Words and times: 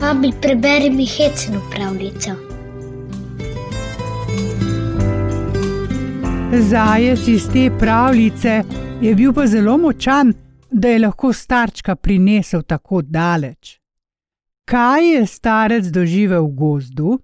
Babi, 0.00 0.32
preberi 0.40 0.90
mi 0.90 1.06
hecno 1.06 1.60
pravljico. 1.70 2.30
Zajec 6.52 7.28
iz 7.28 7.52
te 7.52 7.70
pravljice 7.78 8.62
je 9.00 9.14
bil 9.14 9.32
pa 9.32 9.46
zelo 9.46 9.78
močan, 9.78 10.32
da 10.70 10.88
je 10.88 10.98
lahko 10.98 11.32
starčka 11.32 11.96
prinesel 11.96 12.62
tako 12.62 13.02
daleč. 13.02 13.80
Kaj 14.64 15.14
je 15.14 15.26
starec 15.26 15.86
doživel 15.86 16.44
v 16.44 16.54
gozdu, 16.54 17.18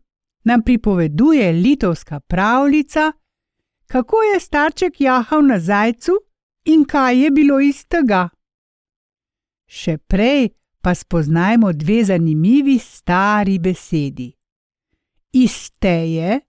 nam 0.44 0.62
pripoveduje 0.62 1.52
litovska 1.52 2.20
pravljica, 2.20 3.12
kako 3.86 4.22
je 4.22 4.40
starček 4.40 5.00
jahal 5.00 5.46
na 5.46 5.58
zajcu 5.58 6.12
in 6.64 6.84
kaj 6.84 7.22
je 7.22 7.30
bilo 7.30 7.60
iz 7.60 7.84
tega. 7.86 8.28
Še 9.66 9.98
prej 9.98 10.50
pa 10.82 10.94
spoznajmo 10.94 11.72
dve 11.72 12.04
zanimivi 12.04 12.78
stari 12.78 13.58
besedi. 13.58 14.30
Iz 15.32 15.70
teje 15.78 16.40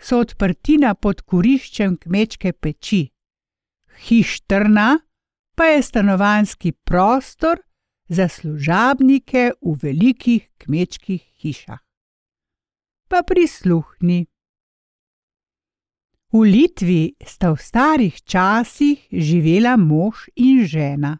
so 0.00 0.18
odprtina 0.24 0.94
pod 0.94 1.22
kuriščem 1.22 1.96
kmečke 1.96 2.52
peči, 2.52 3.02
hištrna 4.08 4.98
pa 5.54 5.64
je 5.64 5.82
stanovanski 5.82 6.72
prostor 6.72 7.60
za 8.08 8.28
služabnike 8.28 9.52
v 9.60 9.76
velikih 9.82 10.48
kmečkih 10.58 11.22
hišah. 11.44 11.80
Pa 13.08 13.22
prisluhni. 13.22 14.31
V 16.32 16.48
Litvi 16.48 17.12
sta 17.20 17.52
v 17.52 17.60
starih 17.60 18.16
časih 18.24 19.04
živela 19.12 19.76
mož 19.76 20.32
in 20.32 20.64
žena. 20.64 21.18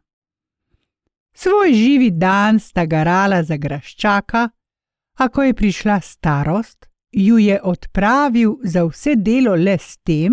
Svoj 1.36 1.72
živi 1.72 2.10
dan 2.10 2.56
sta 2.56 2.86
garala 2.88 3.42
za 3.44 3.56
graščaka, 3.60 4.48
a 5.20 5.28
ko 5.28 5.42
je 5.42 5.52
prišla 5.52 6.00
starost, 6.00 6.88
ju 7.12 7.36
je 7.38 7.60
odpravil 7.60 8.56
za 8.64 8.88
vse 8.88 9.16
delo 9.16 9.52
le 9.52 9.76
s 9.76 10.00
tem, 10.00 10.32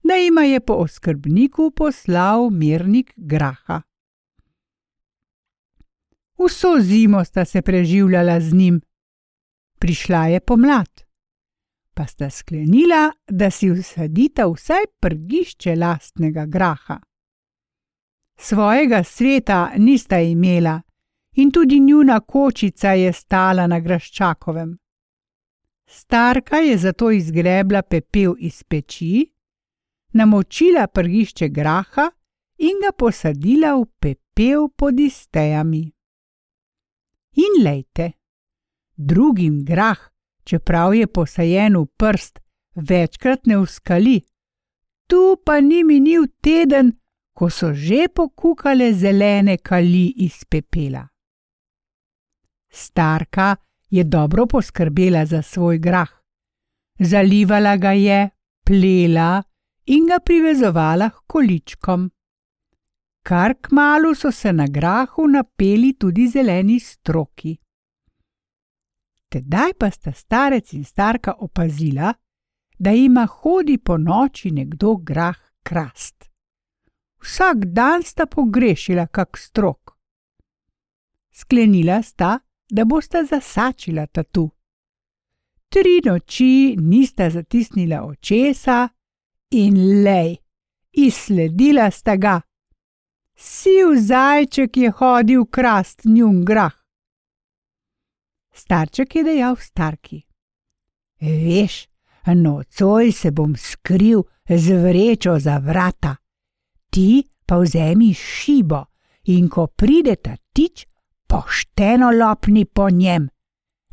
da 0.00 0.16
jima 0.16 0.48
je 0.48 0.60
po 0.60 0.72
oskrbniku 0.72 1.70
poslal 1.76 2.50
mirnik 2.50 3.12
graha. 3.16 3.82
Vso 6.40 6.80
zimo 6.80 7.24
sta 7.24 7.44
se 7.44 7.62
preživljala 7.62 8.40
z 8.40 8.54
njim, 8.54 8.80
prišla 9.78 10.26
je 10.26 10.40
pomlad, 10.40 11.01
pa 11.94 12.06
sta 12.06 12.30
sklenila, 12.30 13.12
da 13.28 13.50
si 13.50 13.70
usadita 13.70 14.46
vsaj 14.48 14.84
prgišče 15.00 15.76
lastnega 15.76 16.46
graha. 16.46 17.00
Svojega 18.38 19.04
sveta 19.04 19.72
nista 19.76 20.20
imela 20.20 20.80
in 21.32 21.50
tudi 21.50 21.80
njuna 21.80 22.20
kočica 22.20 22.92
je 22.92 23.12
stala 23.12 23.66
na 23.66 23.80
graščakovem. 23.80 24.78
Starka 25.86 26.56
je 26.56 26.78
zato 26.78 27.10
izgrebla 27.10 27.82
pepel 27.82 28.34
iz 28.38 28.64
peči, 28.64 29.32
namočila 30.12 30.86
prgišče 30.86 31.48
graha 31.48 32.10
in 32.58 32.80
ga 32.84 32.92
posadila 32.98 33.74
v 33.76 33.86
pepel 34.00 34.68
pod 34.76 35.00
istejami. 35.00 35.92
In 37.32 37.64
lejte, 37.64 38.12
drugim 38.96 39.64
grah, 39.64 40.11
čeprav 40.44 40.94
je 40.94 41.06
posajen 41.06 41.76
v 41.76 41.86
prst, 41.96 42.38
večkrat 42.74 43.46
ne 43.46 43.58
uskali, 43.58 44.20
tu 45.06 45.36
pa 45.44 45.60
ni 45.60 45.84
minil 45.84 46.26
teden, 46.40 46.92
ko 47.34 47.50
so 47.50 47.72
že 47.74 48.08
pokukale 48.08 48.92
zelene 48.92 49.56
kali 49.56 50.12
iz 50.16 50.44
pepela. 50.44 51.08
Starka 52.72 53.56
je 53.90 54.04
dobro 54.04 54.46
poskrbela 54.46 55.26
za 55.26 55.42
svoj 55.42 55.78
grah. 55.78 56.08
Zalivala 56.98 57.76
ga 57.76 57.92
je, 57.92 58.30
plela 58.64 59.42
in 59.86 60.06
ga 60.06 60.18
privezovala 60.24 61.10
k 61.10 61.24
količkom. 61.26 62.10
Kar 63.22 63.54
k 63.60 63.70
malu 63.70 64.14
so 64.14 64.32
se 64.32 64.52
na 64.52 64.66
grahu 64.66 65.26
napeli 65.28 65.92
tudi 65.98 66.28
zeleni 66.28 66.80
stroki. 66.80 67.56
Tedaj 69.32 69.72
pa 69.78 69.90
sta 69.90 70.12
starec 70.12 70.72
in 70.72 70.84
starka 70.84 71.32
opazila, 71.38 72.12
da 72.78 72.90
ima 72.90 73.26
hodi 73.26 73.78
po 73.78 73.96
noči 73.96 74.50
nekdo 74.50 74.96
grah 74.96 75.38
krast. 75.62 76.28
Vsak 77.22 77.64
dan 77.64 78.02
sta 78.02 78.26
pogrešila 78.26 79.06
kak 79.06 79.38
strok. 79.38 79.96
Sklenila 81.32 82.02
sta, 82.02 82.38
da 82.70 82.84
bosta 82.84 83.24
zasačila 83.24 84.06
tatu. 84.06 84.50
Tri 85.68 86.00
noči 86.04 86.76
nista 86.78 87.30
zatisnila 87.30 88.02
očesa 88.04 88.88
in 89.50 90.02
lej, 90.04 90.36
izsledila 90.92 91.90
sta 91.90 92.16
ga. 92.16 92.40
Siv 93.36 93.96
zajček 93.96 94.76
je 94.76 94.90
hodil 94.90 95.44
krast 95.44 96.04
njun 96.04 96.44
grah. 96.44 96.81
Starček 98.52 99.14
je 99.16 99.24
dejal 99.24 99.56
starki: 99.56 100.22
Veš, 101.20 101.88
nocoj 102.26 103.12
se 103.12 103.30
bom 103.30 103.56
skril 103.56 104.22
z 104.48 104.76
vrečo 104.82 105.38
za 105.38 105.58
vrata, 105.58 106.16
ti 106.90 107.24
pa 107.46 107.56
vzemi 107.58 108.14
šibo 108.14 108.84
in 109.24 109.48
ko 109.48 109.66
pride 109.66 110.16
ta 110.16 110.36
tič, 110.52 110.86
pošteno 111.28 112.10
lopni 112.10 112.64
po 112.64 112.90
njem. 112.90 113.28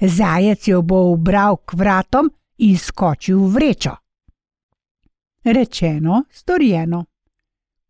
Zajec 0.01 0.67
jo 0.67 0.81
bo 0.81 1.11
ubral 1.11 1.57
k 1.57 1.73
vratom 1.73 2.29
in 2.57 2.77
skočil 2.77 3.39
v 3.39 3.53
vrečo. 3.53 3.95
Rečeno, 5.43 6.23
storjeno. 6.31 7.05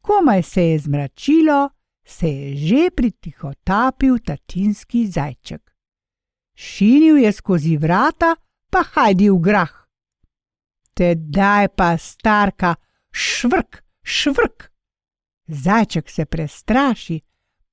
Komaj 0.02 0.44
se 0.44 0.64
je 0.64 0.80
zmračilo, 0.80 1.70
se 2.06 2.28
je 2.28 2.56
že 2.58 2.90
pritihotapil 2.96 4.20
tatinski 4.26 5.08
zajček. 5.08 5.62
Šinil 6.60 7.18
je 7.18 7.32
skozi 7.32 7.78
vrata, 7.78 8.36
pa 8.70 8.84
hajdi 8.84 9.30
v 9.30 9.38
grah. 9.40 9.72
Tedaj 10.94 11.68
pa 11.76 11.98
starka, 11.98 12.76
švrk, 13.12 13.84
švrk. 14.04 14.68
Zajček 15.48 16.10
se 16.10 16.26
prestraši, 16.26 17.22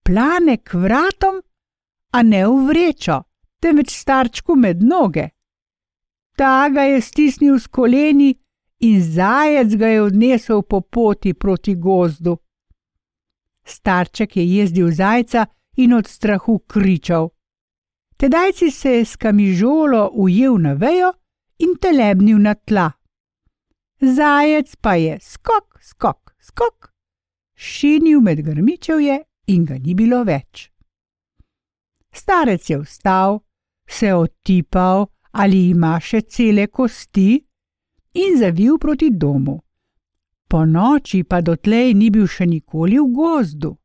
plane 0.06 0.56
k 0.56 0.78
vratom 0.78 1.42
a 2.12 2.22
ne 2.22 2.46
v 2.46 2.62
vrečo, 2.68 3.22
temveč 3.60 3.90
starčku 3.90 4.54
med 4.54 4.82
noge. 4.82 5.28
Ta 6.38 6.68
ga 6.68 6.86
je 6.86 7.00
stisnil 7.00 7.58
s 7.58 7.66
koleni 7.66 8.36
in 8.86 9.02
zajec 9.02 9.74
ga 9.76 9.86
je 9.86 10.02
odnesel 10.02 10.62
po 10.62 10.80
poti 10.80 11.34
proti 11.34 11.74
gozdu. 11.74 12.38
Starček 13.64 14.36
je 14.36 14.46
jezdil 14.56 14.90
zajca 14.90 15.46
in 15.76 15.92
od 15.92 16.06
strahu 16.06 16.58
kričal. 16.58 17.35
Tedajci 18.16 18.70
se 18.70 18.90
je 18.90 19.04
s 19.04 19.16
kamižolo 19.16 20.10
ujel 20.14 20.58
na 20.58 20.72
vejo 20.72 21.12
in 21.58 21.76
telebnil 21.80 22.38
na 22.38 22.54
tla. 22.54 22.90
Zajec 24.00 24.76
pa 24.80 24.94
je 24.94 25.18
skok, 25.20 25.78
skok, 25.82 26.32
skok, 26.40 26.92
šinil 27.54 28.20
med 28.20 28.40
grmičevje 28.44 29.22
in 29.46 29.64
ga 29.64 29.76
ni 29.78 29.94
bilo 29.94 30.22
več. 30.24 30.70
Starec 32.12 32.70
je 32.70 32.78
vstal, 32.78 33.38
se 33.88 34.14
otipal, 34.14 35.06
ali 35.32 35.68
ima 35.70 35.98
še 36.00 36.22
cele 36.22 36.66
kosti, 36.66 37.36
in 38.16 38.38
zavil 38.40 38.78
proti 38.78 39.10
domu. 39.12 39.60
Po 40.48 40.64
noči 40.64 41.22
pa 41.24 41.40
dotlej 41.40 41.92
ni 41.94 42.08
bil 42.10 42.26
še 42.26 42.46
nikoli 42.46 42.96
v 42.96 43.12
gozdu. 43.12 43.76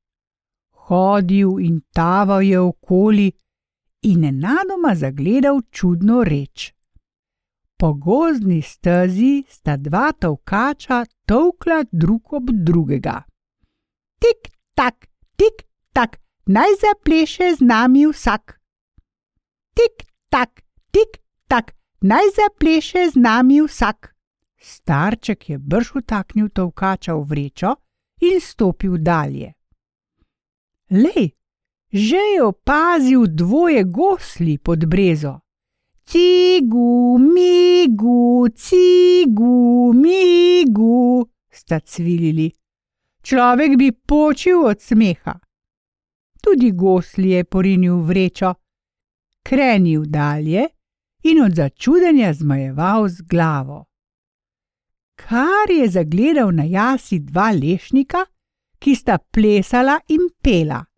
Hodil 0.88 1.60
in 1.60 1.82
taval 1.94 2.44
je 2.48 2.60
okoli 2.60 3.28
in 4.02 4.24
enadoma 4.24 4.96
zagledal 4.96 5.62
čudno 5.72 6.24
reč. 6.24 6.74
Po 7.78 7.94
gozdni 7.94 8.62
stezi 8.62 9.44
sta 9.50 9.78
dva 9.78 10.12
tovkača 10.12 11.06
tovkla 11.26 11.84
drug 11.92 12.34
ob 12.34 12.50
drugega. 12.52 13.24
Tik 14.22 14.54
tak, 14.76 15.08
tik 15.36 15.66
tak, 15.94 16.22
naj 16.46 16.78
zapleše 16.82 17.56
z 17.58 17.62
nami 17.62 18.06
vsak. 18.06 18.60
Tik 19.74 20.06
tak, 20.30 20.62
tik 20.92 21.18
tak, 21.48 21.74
naj 22.02 22.26
zapleše 22.38 23.10
z 23.10 23.16
nami 23.16 23.62
vsak. 23.62 24.14
Starček 24.62 25.50
je 25.50 25.58
brž 25.58 25.96
utaknil 25.96 26.50
tovkača 26.50 27.18
v 27.18 27.26
vrečo 27.26 27.76
in 28.22 28.38
stopil 28.42 28.98
dalje. 28.98 29.54
Lej, 30.90 31.34
že 31.92 32.16
je 32.36 32.44
opazil 32.44 33.28
dvoje 33.28 33.84
gosli 33.84 34.58
pod 34.58 34.86
brezo. 34.86 35.40
Cigu, 36.04 37.18
migu, 37.20 38.48
cigu, 38.56 39.94
migu, 39.94 41.30
sta 41.52 41.80
cvilili. 41.80 42.52
Človek 43.24 43.78
bi 43.78 43.92
počil 43.92 44.66
od 44.66 44.82
smeha. 44.82 45.40
Tudi 46.42 46.72
gosli 46.72 47.30
je 47.30 47.44
porinil 47.44 48.02
vrečo, 48.02 48.54
krenil 49.44 50.06
dalje 50.06 50.68
in 51.24 51.42
od 51.42 51.56
začudenja 51.56 52.34
zmajeval 52.34 53.08
z 53.08 53.22
glavo. 53.22 53.86
Kar 55.16 55.70
je 55.70 55.90
zagledal 55.90 56.52
na 56.52 56.64
jasi 56.64 57.20
dva 57.20 57.52
lešnika, 57.52 58.26
ki 58.80 58.96
sta 58.96 59.18
plesala 59.18 60.00
in 60.08 60.30
pela. 60.42 60.91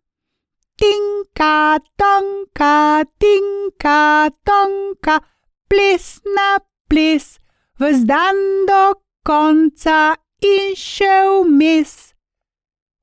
Tinka, 0.76 1.78
tonka, 1.96 3.04
tinka, 3.18 4.30
tonka, 4.44 5.20
ples 5.68 6.20
na 6.36 6.58
ples, 6.88 7.38
vzdan 7.78 8.36
do 8.68 8.82
konca 9.22 10.16
in 10.42 10.74
še 10.74 11.14
vmes. 11.30 12.14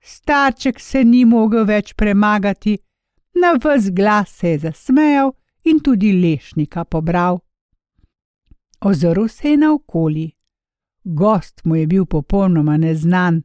Starček 0.01 0.79
se 0.79 1.03
ni 1.03 1.23
mogel 1.25 1.65
več 1.65 1.93
premagati, 1.95 2.77
na 3.39 3.53
vse 3.55 3.93
glas 3.95 4.35
se 4.39 4.55
je 4.55 4.59
zasmejal 4.65 5.31
in 5.63 5.79
tudi 5.79 6.11
lešnika 6.11 6.83
pobral. 6.83 7.39
Ozoril 8.81 9.27
se 9.27 9.49
je 9.49 9.57
naokoli. 9.57 10.27
Gost 11.03 11.63
mu 11.65 11.75
je 11.75 11.87
bil 11.87 12.05
popolnoma 12.05 12.77
neznan, 12.77 13.41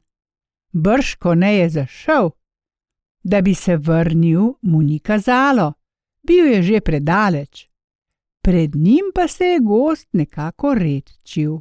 brško 0.72 1.34
ne 1.34 1.54
je 1.58 1.68
zašel. 1.70 2.30
Da 3.26 3.40
bi 3.42 3.54
se 3.54 3.76
vrnil, 3.76 4.52
mu 4.62 4.82
ni 4.82 4.98
kazalo, 4.98 5.72
bil 6.22 6.46
je 6.46 6.62
že 6.62 6.80
predaleč. 6.80 7.68
Pred 8.42 8.74
njim 8.74 9.10
pa 9.14 9.28
se 9.28 9.44
je 9.44 9.60
gost 9.60 10.08
nekako 10.12 10.74
redčil. 10.74 11.58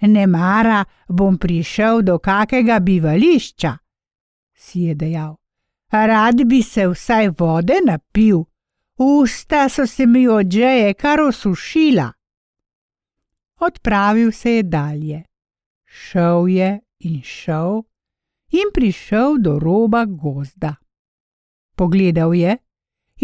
Ne 0.00 0.26
mara 0.26 0.84
bom 1.08 1.38
prišel 1.38 2.02
do 2.02 2.18
kakega 2.18 2.78
bivališča, 2.80 3.78
si 4.54 4.80
je 4.80 4.94
dejal. 4.94 5.34
Rad 5.90 6.44
bi 6.46 6.62
se 6.62 6.86
vsaj 6.88 7.28
vode 7.38 7.80
napil, 7.84 8.44
usta 8.98 9.68
so 9.68 9.86
se 9.86 10.06
mi 10.06 10.28
odžeje 10.28 10.94
kar 10.94 11.20
osušila. 11.20 12.12
Odpravil 13.60 14.32
se 14.32 14.50
je 14.50 14.62
dalje. 14.62 15.22
Šel 15.86 16.48
je 16.48 16.80
in 16.98 17.22
šel 17.22 17.82
in 18.54 18.70
prišel 18.74 19.38
do 19.42 19.58
roba 19.58 20.04
gozda. 20.06 20.74
Pogledal 21.74 22.34
je 22.34 22.58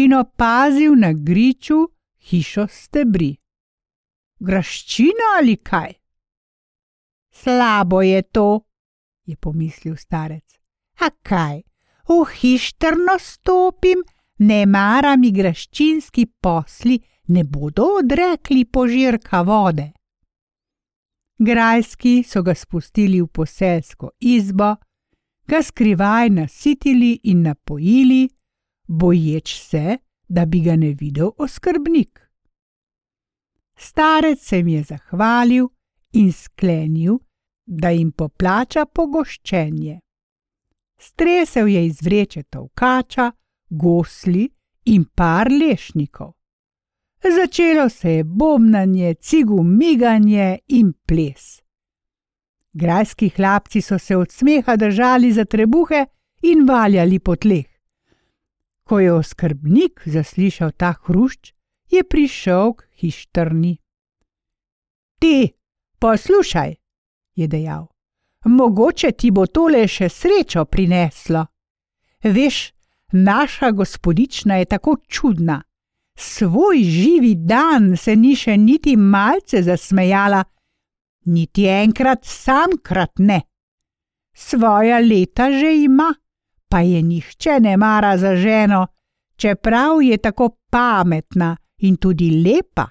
in 0.03 0.13
opazil 0.13 0.95
na 0.95 1.13
griču 1.13 1.87
hišo 2.19 2.67
stebri. 2.67 3.31
Graščina 4.39 5.35
ali 5.37 5.55
kaj? 5.57 5.93
Slabo 7.31 8.01
je 8.01 8.21
to, 8.21 8.65
je 9.25 9.35
pomislil 9.35 9.95
starec. 9.95 10.57
A 10.99 11.09
kaj, 11.23 11.61
v 12.09 12.19
hištrno 12.35 13.15
stopim, 13.19 14.03
ne 14.39 14.65
mara 14.65 15.15
mi 15.15 15.31
graščinski 15.31 16.25
posli, 16.41 16.99
ne 17.27 17.43
bodo 17.43 17.87
odrekli 18.01 18.65
požirka 18.65 19.41
vode. 19.47 19.91
Grajski 21.39 22.21
so 22.27 22.43
ga 22.43 22.53
spustili 22.53 23.21
v 23.21 23.27
poselsko 23.27 24.11
izbo, 24.19 24.75
ga 25.47 25.63
skrivaj 25.63 26.29
nasitili 26.29 27.19
in 27.23 27.41
napojili, 27.41 28.29
boječ 28.87 29.59
se, 29.59 29.97
da 30.27 30.45
bi 30.45 30.61
ga 30.61 30.75
ne 30.75 30.93
videl 30.93 31.31
oskrbnik. 31.37 32.31
Starec 33.77 34.39
se 34.47 34.57
jim 34.57 34.67
je 34.67 34.83
zahvalil 34.83 35.67
in 36.13 36.31
sklenil, 36.31 37.17
da 37.65 37.89
jim 37.89 38.11
poplača 38.11 38.85
pogoščenje. 38.85 39.99
Stresel 40.99 41.67
je 41.67 41.85
iz 41.85 42.01
vreče 42.01 42.43
tovkača, 42.43 43.31
gosli 43.69 44.49
in 44.85 45.05
par 45.15 45.47
lešnikov. 45.51 46.33
Začelo 47.23 47.89
se 47.89 48.11
je 48.11 48.23
bombnanje, 48.23 49.13
cigu 49.13 49.63
miganje 49.63 50.59
in 50.67 50.93
ples. 51.05 51.61
Grajski 52.73 53.29
hlapci 53.29 53.81
so 53.81 53.99
se 53.99 54.15
od 54.15 54.31
smeha 54.31 54.75
držali 54.75 55.31
za 55.31 55.45
trebuhe 55.45 56.05
in 56.41 56.67
valjali 56.67 57.19
po 57.19 57.35
tleh. 57.35 57.65
Ko 58.83 58.99
je 58.99 59.13
oskrbnik 59.13 60.01
zaslišal 60.05 60.71
ta 60.71 60.93
hrušč, 61.03 61.53
je 61.91 62.03
prišel 62.03 62.73
k 62.73 62.83
hištrni. 62.99 63.77
Ti, 65.19 65.53
poslušaj, 65.99 66.75
je 67.35 67.47
dejal. 67.47 67.87
Mogoče 68.45 69.11
ti 69.11 69.31
bo 69.31 69.45
tole 69.45 69.87
še 69.87 70.09
srečo 70.09 70.65
prineslo. 70.65 71.45
Veš, 72.23 72.71
naša 73.11 73.71
gospodična 73.71 74.55
je 74.55 74.65
tako 74.65 74.95
čudna. 75.07 75.61
Svoj 76.17 76.83
živi 76.83 77.35
dan 77.35 77.97
se 77.97 78.15
ni 78.15 78.35
še 78.35 78.57
niti 78.57 78.95
malce 78.95 79.61
zasmejala, 79.63 80.43
niti 81.25 81.65
enkrat 81.67 82.25
samkrat 82.25 83.19
ne. 83.19 83.41
Svoja 84.33 84.99
leta 84.99 85.51
že 85.51 85.75
ima, 85.83 86.13
pa 86.69 86.81
je 86.81 87.01
nihče 87.01 87.59
ne 87.59 87.77
mara 87.77 88.17
za 88.17 88.35
ženo, 88.35 88.87
čeprav 89.35 90.01
je 90.01 90.17
tako 90.17 90.49
pametna 90.69 91.57
in 91.77 91.97
tudi 91.97 92.29
lepa 92.43 92.87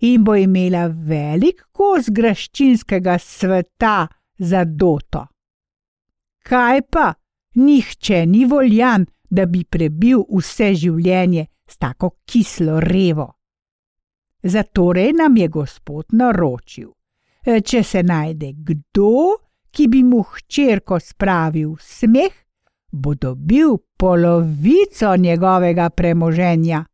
in 0.00 0.24
bo 0.24 0.34
imela 0.34 0.86
velik 0.86 1.62
kos 1.72 2.10
graščinskega 2.10 3.18
sveta 3.18 4.06
za 4.38 4.64
doto. 4.64 5.26
Kaj 6.42 6.82
pa, 6.90 7.12
nihče 7.54 8.26
ni 8.26 8.44
voljan, 8.44 9.06
da 9.30 9.46
bi 9.46 9.64
prebil 9.64 10.24
vse 10.28 10.72
življenje 10.74 11.46
s 11.68 11.78
tako 11.78 12.10
kislo 12.26 12.80
revo. 12.80 13.28
Zatorej 14.42 15.12
nam 15.12 15.36
je 15.36 15.48
gospod 15.48 16.06
naročil, 16.12 16.90
če 17.44 17.82
se 17.82 18.02
najde 18.02 18.52
kdo, 18.62 19.38
ki 19.72 19.88
bi 19.88 20.02
mu 20.04 20.22
hčerko 20.22 21.00
spravil 21.00 21.76
smeh, 21.80 22.32
bo 22.92 23.14
dobil 23.14 23.78
polovico 23.96 25.16
njegovega 25.16 25.90
premoženja. 25.90 26.84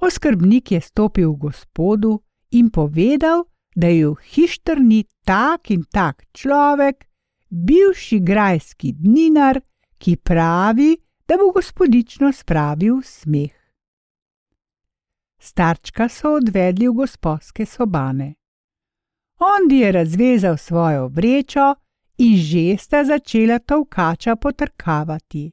Oskrbnik 0.00 0.72
je 0.72 0.80
stopil 0.80 1.32
v 1.32 1.36
gospodu 1.48 2.20
in 2.50 2.70
povedal, 2.70 3.44
da 3.76 3.86
je 3.86 4.08
v 4.08 4.16
hištrni 4.32 5.04
tak 5.24 5.70
in 5.70 5.84
tak 5.84 6.24
človek, 6.32 7.04
bivši 7.50 8.20
grajski 8.20 8.92
dninar, 8.92 9.60
ki 9.98 10.16
pravi, 10.16 10.96
da 11.28 11.36
bo 11.36 11.52
gospodično 11.52 12.32
spravil 12.32 13.02
smeh. 13.04 13.65
Starčka 15.46 16.08
so 16.08 16.34
odvedli 16.36 16.88
v 16.88 16.92
gospodske 16.92 17.66
sobane. 17.66 18.34
Ondi 19.38 19.76
je 19.76 19.92
razvezal 19.92 20.56
svojo 20.56 21.08
vrečo 21.08 21.74
in 22.18 22.36
že 22.36 22.76
sta 22.78 23.04
začela 23.04 23.58
tovkača 23.58 24.36
potrkavati. 24.36 25.50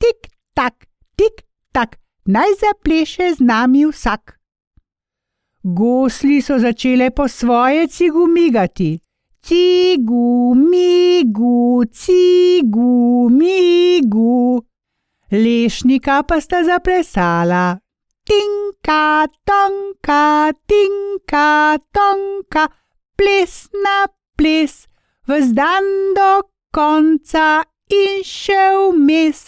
Tik 0.00 0.20
tak, 0.54 0.86
tik 1.16 1.44
tak, 1.72 1.98
naj 2.24 2.50
zapleše 2.60 3.34
z 3.36 3.40
nami 3.40 3.84
vsak. 3.86 4.38
Gosli 5.62 6.40
so 6.42 6.58
začele 6.58 7.10
po 7.10 7.28
svoje 7.28 7.88
cigu 7.88 8.26
migati. 8.26 8.98
Cigu, 9.42 10.54
migu, 10.54 11.84
cigu, 11.92 13.28
migu. 13.30 14.62
Lešnika 15.32 16.22
pa 16.22 16.40
sta 16.40 16.64
zaplesala. 16.64 17.82
Tinka, 18.24 19.26
tonka, 19.44 20.52
tinka, 20.66 21.78
tonka, 21.92 22.68
ples 23.16 23.68
na 23.84 24.06
ples, 24.36 24.86
vzdan 25.26 25.88
do 26.16 26.30
konca 26.70 27.64
in 27.90 28.22
še 28.22 28.62
vmes. 28.78 29.42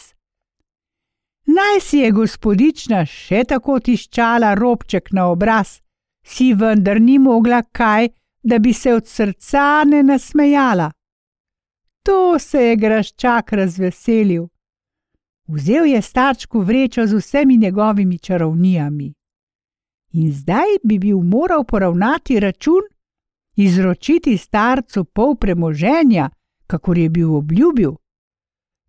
Naj 1.47 1.81
si 1.81 2.01
je 2.03 2.11
gospodična 2.11 3.05
še 3.07 3.45
tako 3.49 3.79
tiščala 3.79 4.55
robček 4.59 5.13
na 5.13 5.29
obraz, 5.31 5.79
si 6.25 6.53
vendar 6.57 7.01
ni 7.01 7.19
mogla 7.19 7.63
kaj, 7.63 8.09
da 8.43 8.59
bi 8.59 8.73
se 8.73 8.95
od 8.95 9.07
srca 9.07 9.85
ne 9.85 10.03
nasmejala. 10.03 10.91
To 12.05 12.39
se 12.39 12.63
je 12.69 12.77
graščak 12.77 13.53
razveselil. 13.53 14.49
Vzel 15.47 15.87
je 15.87 16.03
starčku 16.03 16.61
vrečo 16.61 17.07
z 17.07 17.15
vsemi 17.15 17.57
njegovimi 17.57 18.19
čarovnijami. 18.19 19.15
In 20.13 20.33
zdaj 20.33 20.79
bi 20.85 20.99
bil 20.99 21.19
moral 21.19 21.65
poravnati 21.65 22.41
račun, 22.41 22.83
izročiti 23.57 24.37
starcu 24.37 25.05
pol 25.05 25.37
premoženja, 25.37 26.31
kakor 26.67 26.99
je 26.99 27.09
bil 27.09 27.35
obljubil. 27.37 27.93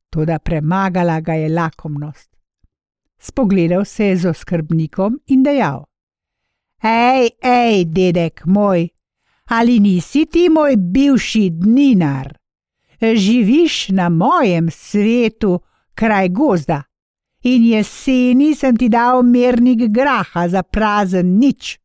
Toda 0.10 0.40
premagala 0.40 1.20
ga 1.20 1.34
je 1.34 1.50
lakomnost. 1.50 2.36
Spogledal 3.18 3.86
se 3.86 4.06
je 4.06 4.18
z 4.18 4.26
oskrbnikom 4.26 5.20
in 5.28 5.44
dejal: 5.44 5.86
Hej, 6.82 7.30
hej, 7.44 7.86
dedek 7.86 8.46
moj, 8.46 8.88
ali 9.46 9.80
nisi 9.80 10.26
ti 10.26 10.50
moj 10.50 10.76
bivši 10.78 11.50
dninar? 11.50 12.38
Živiš 13.02 13.90
na 13.90 14.10
mojem 14.10 14.72
svetu, 14.72 15.60
kraj 15.96 16.30
gozda, 16.30 16.84
in 17.44 17.64
jeseni 17.64 18.56
sem 18.56 18.78
ti 18.78 18.90
dal 18.90 19.24
mernik 19.24 19.88
graha 19.92 20.48
za 20.50 20.64
prazen 20.64 21.38
nič. 21.40 21.80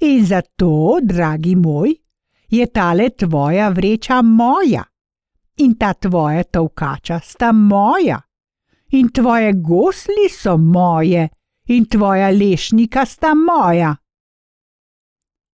In 0.00 0.26
zato, 0.26 0.98
dragi 1.02 1.56
moj, 1.56 1.94
je 2.48 2.66
tale 2.66 3.10
tvoja 3.10 3.68
vreča 3.68 4.22
moja, 4.22 4.84
in 5.56 5.74
ta 5.74 5.92
tvoja 5.94 6.44
tovkača 6.44 7.20
sta 7.20 7.52
moja, 7.52 8.20
in 8.90 9.08
tvoje 9.12 9.52
gosli 9.52 10.28
so 10.30 10.56
moje, 10.56 11.28
in 11.68 11.86
tvoja 11.86 12.30
lešnika 12.30 13.04
sta 13.04 13.34
moja. 13.34 13.96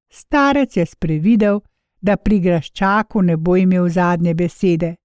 Starec 0.09 0.77
je 0.77 0.85
sprevidel, 0.85 1.59
da 2.01 2.17
pri 2.17 2.39
graščaku 2.39 3.21
ne 3.21 3.37
bo 3.37 3.55
imel 3.55 3.87
zadnje 3.89 4.33
besede. 4.33 4.95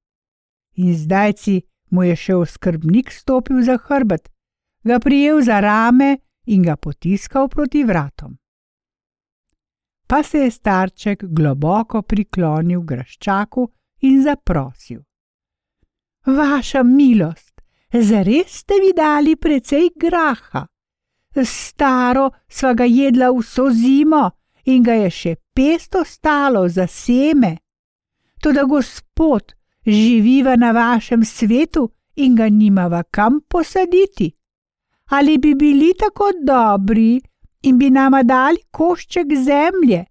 In 0.83 0.95
zdaj 0.95 1.33
si 1.37 1.61
mu 1.91 2.03
je 2.03 2.17
še 2.17 2.35
oskrbnik 2.35 3.13
stopil 3.13 3.63
za 3.63 3.79
hrbet, 3.89 4.29
ga 4.85 4.99
prijel 4.99 5.43
za 5.43 5.61
rame 5.61 6.19
in 6.47 6.63
ga 6.63 6.77
potiskal 6.77 7.49
proti 7.49 7.85
vratom. 7.85 8.39
Pa 10.09 10.23
se 10.23 10.39
je 10.39 10.51
starček 10.51 11.25
globoko 11.25 12.03
priklonil 12.03 12.81
graščaku 12.81 13.69
in 14.01 14.23
zaprosil: 14.23 15.03
Vaša 16.27 16.83
milost, 16.83 17.61
zares 17.93 18.61
ste 18.63 18.81
mi 18.81 18.93
dali 18.97 19.37
precej 19.37 19.91
graha. 19.97 20.67
Staro 21.45 22.31
sva 22.49 22.73
ga 22.75 22.85
jedla 22.85 23.29
vso 23.33 23.69
zimo 23.71 24.31
in 24.65 24.83
ga 24.83 24.97
je 25.05 25.11
še 25.11 25.35
pesto 25.55 26.05
stalo 26.05 26.69
za 26.69 26.87
seme. 26.87 27.57
Toda 28.41 28.65
gospod, 28.65 29.55
živiva 29.93 30.57
na 30.57 30.71
vašem 30.73 31.25
svetu 31.25 31.91
in 32.17 32.37
ga 32.37 32.49
nimava 32.49 33.03
kam 33.03 33.41
posaditi. 33.49 34.33
Ali 35.11 35.39
bi 35.39 35.55
bili 35.55 35.93
tako 35.99 36.31
dobri 36.47 37.21
in 37.63 37.79
bi 37.79 37.91
nama 37.91 38.23
dali 38.23 38.59
košček 38.71 39.27
zemlje, 39.27 40.05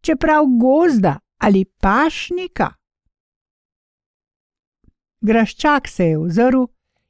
čeprav 0.00 0.44
gozda 0.46 1.18
ali 1.38 1.64
pašnika? 1.64 2.70
Graščak 5.20 5.88
se 5.88 6.04
je 6.04 6.18
ozrl 6.18 6.64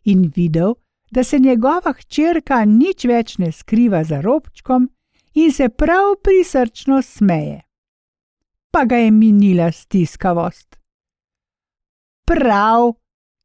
in 0.04 0.33
videl, 0.37 0.75
da 1.11 1.25
se 1.25 1.38
njegova 1.38 1.92
hčerka 1.92 2.64
nič 2.64 3.04
več 3.04 3.38
ne 3.38 3.52
skriva 3.52 4.04
za 4.04 4.21
robčkom 4.21 4.88
in 5.35 5.52
se 5.52 5.69
prav 5.69 6.16
prisrčno 6.23 7.02
smeje. 7.02 7.62
Pa 8.71 8.85
ga 8.85 8.97
je 8.97 9.11
minila 9.11 9.73
stiskavost. 9.73 10.81
Prav, 12.34 12.92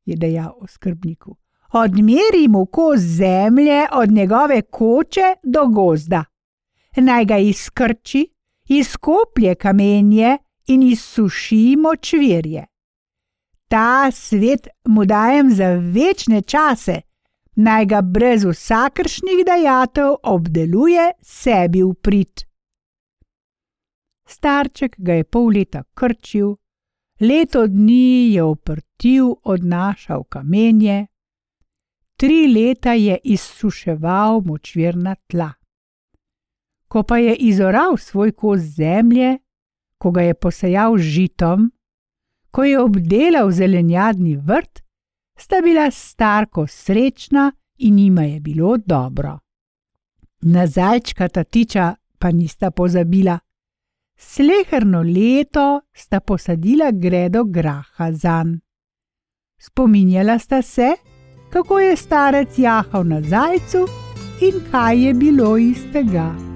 je 0.05 0.15
dejal 0.15 0.53
oskrbniku, 0.61 1.35
odmeri 1.73 2.47
mu 2.49 2.65
kos 2.65 2.99
zemlje 2.99 3.87
od 3.91 4.11
njegove 4.11 4.61
koče 4.61 5.35
do 5.43 5.67
gozda. 5.67 6.23
Naj 6.97 7.25
ga 7.25 7.37
izkrči, 7.37 8.27
izkoplje 8.69 9.55
kamenje 9.55 10.37
in 10.67 10.83
izsuši 10.83 11.75
močvirje. 11.79 12.65
Ta 13.67 14.11
svet 14.11 14.67
mu 14.85 15.05
dajem 15.05 15.51
za 15.51 15.67
večne 15.67 16.41
čase, 16.41 17.01
naj 17.55 17.85
ga 17.85 18.01
brez 18.01 18.45
vsakršnih 18.45 19.45
dajatev 19.45 20.13
obdeluje 20.23 21.11
sebi 21.21 21.83
v 21.83 21.93
prid. 21.93 22.45
Starček 24.27 24.95
ga 24.97 25.13
je 25.13 25.23
pol 25.23 25.51
leta 25.55 25.83
krčil, 25.93 26.55
leto 27.19 27.67
dni 27.67 28.33
je 28.33 28.43
oprtil, 28.43 29.35
odnašal 29.43 30.23
kamenje, 30.23 31.07
tri 32.17 32.47
leta 32.47 32.93
je 32.93 33.17
izsuševal 33.23 34.41
močvirna 34.45 35.15
tla. 35.15 35.51
Ko 36.87 37.03
pa 37.03 37.17
je 37.17 37.35
izoral 37.35 37.97
svoj 37.97 38.31
kos 38.31 38.59
zemlje, 38.59 39.37
ko 39.97 40.11
ga 40.11 40.21
je 40.21 40.33
posejal 40.33 40.97
žitom, 40.97 41.71
ko 42.51 42.63
je 42.63 42.79
obdelal 42.79 43.51
zelenjadni 43.51 44.37
vrt, 44.37 44.81
sta 45.37 45.61
bila 45.63 45.91
starko 45.91 46.67
srečna 46.67 47.51
in 47.77 47.99
jima 47.99 48.23
je 48.23 48.39
bilo 48.39 48.77
dobro. 48.77 49.39
Na 50.41 50.67
zajčka 50.67 51.27
tatiča 51.27 51.95
pa 52.19 52.31
nista 52.31 52.71
pozabila. 52.71 53.39
Sleherno 54.17 55.03
leto 55.03 55.81
sta 55.93 56.19
posadila 56.19 56.91
gredo 56.91 57.43
graha 57.45 58.11
zan. 58.11 58.59
Spominjala 59.59 60.39
sta 60.39 60.61
se, 60.61 60.95
kako 61.49 61.79
je 61.79 61.95
starec 61.95 62.59
jahal 62.59 63.07
na 63.07 63.21
zajcu 63.21 63.85
in 64.41 64.61
kaj 64.71 65.05
je 65.05 65.13
bilo 65.13 65.57
iz 65.57 65.85
tega. 65.93 66.46